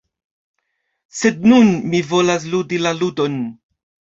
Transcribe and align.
Sed 1.17 1.45
nun 1.51 1.69
mi 1.91 2.01
volas 2.15 2.49
ludi 2.55 2.81
la 2.87 2.95
ludon. 3.03 3.41